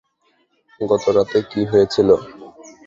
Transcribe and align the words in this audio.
গতরাতে 0.81 1.39
কী 1.51 1.61
হয়েছিল? 1.71 2.09